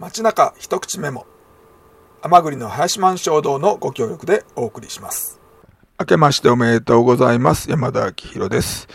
[0.00, 1.26] 街中一口メモ。
[2.22, 5.40] 甘栗の林満衝堂のご協力でお送りします。
[5.98, 7.68] 明けましておめでとうございます。
[7.68, 8.86] 山田明宏です、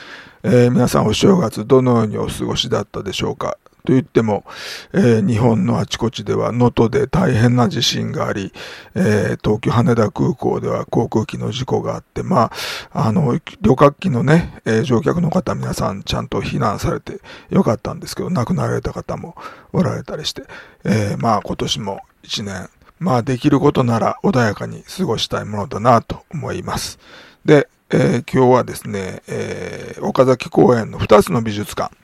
[0.44, 3.58] えー、皆さんお正月どのようにお過ごしだったでしょうか。
[3.86, 4.46] と言っても、
[4.94, 8.54] えー、日本のあちこちでは能登で大変な地震があり、
[8.96, 12.52] えー、東京羽田空港では航空機の事故があって、ま
[12.92, 17.20] あ、あの、旅客機のね、えー、乗客の方皆さんちゃんと避難されて
[17.50, 19.36] よかったんですけど、亡くなられた方も
[19.74, 20.44] おられたりして、
[20.86, 27.00] えまあ今年も一年、まあできることなら穏やかに過ごしたいものだなと思います。
[27.44, 31.96] で、え今日はですね、え岡崎公園の2つの美術館、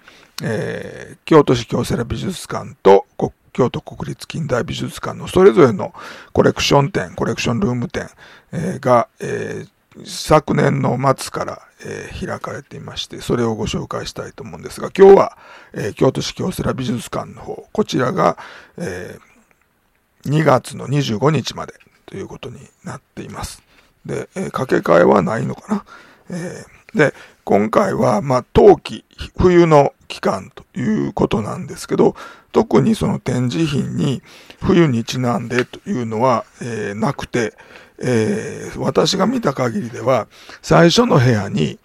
[0.44, 3.08] えー、京都市京セラ美術館と
[3.54, 5.96] 京都国立近代美術館のそれぞれの
[6.32, 8.08] コレクション展、コレクションルーム展、
[8.52, 15.38] えー、が、えー、昨年の末から、えー、開かれていまして、それをご紹介したいと思うんですが、今日は、
[15.74, 18.38] え、京都市京セラ美術館の方、こちらが、
[18.78, 19.18] え、
[20.26, 21.74] 2月の25日まで
[22.06, 23.64] ということになっています。
[24.06, 25.86] で、えー、掛け替えはないのかな。
[26.30, 29.06] えー、で、今回は、まあ、冬季、
[29.38, 32.16] 冬の期間ということなんですけど、
[32.52, 34.22] 特にその展示品に
[34.62, 37.54] 冬にちなんでというのは、えー、なくて、
[38.00, 40.28] えー、私が見た限りでは、
[40.62, 41.80] 最初の部屋に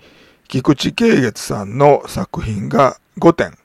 [0.49, 3.59] 菊池慶月さんの作品が5点、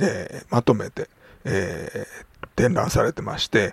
[0.00, 1.08] えー、まとめて、
[1.44, 2.29] えー、
[2.60, 3.72] 展覧されてまして、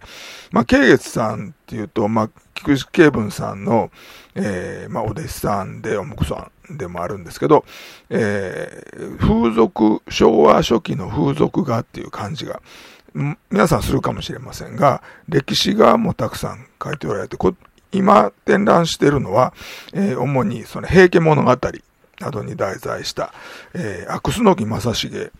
[0.51, 3.91] まあ、慶月さんっていうと、まあ、菊池慶文さんの、
[4.35, 7.65] えー、まあ、お弟子さんで、おもくさんでもあるんですけど、
[8.09, 12.61] えー、風俗、昭和初期の風俗画っていう感じが、
[13.49, 17.37] 皆さんするかもしれませんが、歴史画もたくさん書いておられて、
[17.91, 19.53] 今展覧しているのは、
[19.93, 21.57] えー、主にその平家物語
[22.19, 23.33] などに題材した、
[23.73, 25.31] えー、アクスノキ正成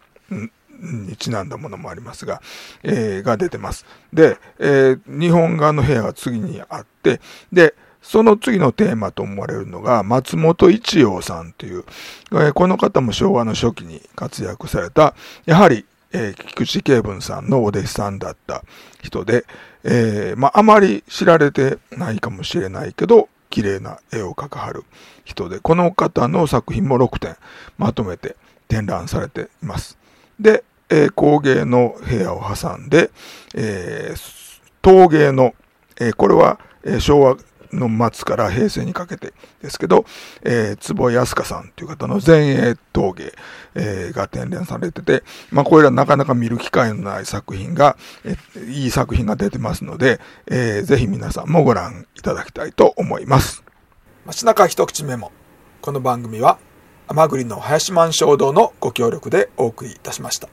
[0.80, 2.42] にちなんだものもありますが、
[2.83, 3.86] えー、が出てます。
[4.14, 7.20] で、えー、日本画の部屋が次にあって、
[7.52, 11.83] で、その次のテーマと思われるのが、松本一葉さんという、
[12.32, 15.14] えー、この方も昭和の初期に活躍された、
[15.45, 18.64] やはり、えー、菊池慶文さんのお弟子さんだった
[19.04, 19.45] 人で、
[19.83, 24.86] えー、まあ、あまり知られてないかもしれないけど、綺麗な絵を描かはる
[25.26, 27.36] 人で、この方の作品も6点
[27.77, 28.36] まとめて
[28.67, 29.98] 展覧されています。
[30.39, 33.11] で、えー、工芸の部屋を挟んで、
[33.55, 35.53] えー、陶芸の、
[35.99, 37.37] えー、これは、え、昭和
[37.73, 40.05] の末から平成にかけてですけど、
[40.43, 43.33] えー、坪井康香さんという方の前衛陶芸、
[43.75, 53.64] えー、が展覧されてて、まあ、これらなかなか見る機会のない作品が、えー、いい作品が出てますので、えー、ぜひ皆さんもご覧いただきたいと思います。
[54.25, 55.31] 街中一口メモ。
[55.81, 56.59] この番組は、
[57.10, 60.45] 甘栗の林満衝堂のご協力でお送りいたしました。